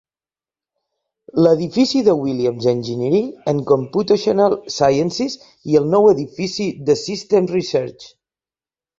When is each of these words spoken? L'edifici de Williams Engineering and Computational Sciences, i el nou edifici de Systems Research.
L'edifici 1.47 1.99
de 2.07 2.13
Williams 2.21 2.67
Engineering 2.71 3.27
and 3.51 3.61
Computational 3.71 4.55
Sciences, 4.77 5.35
i 5.73 5.77
el 5.81 5.85
nou 5.91 6.09
edifici 6.13 6.65
de 6.89 6.97
Systems 7.03 7.53
Research. 7.57 8.09